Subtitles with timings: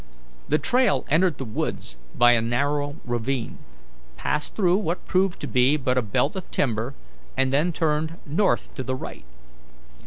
[0.49, 3.59] The trail entered the woods by a narrow ravine,
[4.17, 6.95] passed through what proved to be but a belt of timber,
[7.37, 9.25] and then turned north to the right.